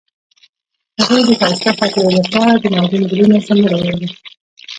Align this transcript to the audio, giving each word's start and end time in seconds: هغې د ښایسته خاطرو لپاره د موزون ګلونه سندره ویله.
هغې 1.01 1.21
د 1.27 1.29
ښایسته 1.39 1.71
خاطرو 1.77 2.09
لپاره 2.19 2.53
د 2.57 2.65
موزون 2.75 3.03
ګلونه 3.11 3.37
سندره 3.47 3.77
ویله. 3.81 4.07